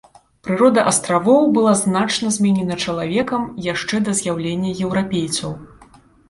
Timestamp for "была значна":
1.57-2.31